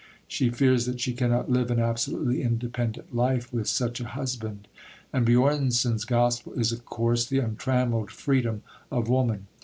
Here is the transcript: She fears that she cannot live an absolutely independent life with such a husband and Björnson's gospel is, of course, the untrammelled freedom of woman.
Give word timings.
She 0.27 0.49
fears 0.49 0.87
that 0.87 0.99
she 0.99 1.13
cannot 1.13 1.51
live 1.51 1.69
an 1.69 1.79
absolutely 1.79 2.41
independent 2.41 3.15
life 3.15 3.53
with 3.53 3.67
such 3.67 3.99
a 3.99 4.07
husband 4.07 4.67
and 5.13 5.27
Björnson's 5.27 6.05
gospel 6.05 6.53
is, 6.53 6.71
of 6.71 6.85
course, 6.85 7.23
the 7.27 7.37
untrammelled 7.37 8.09
freedom 8.09 8.63
of 8.91 9.09
woman. 9.09 9.45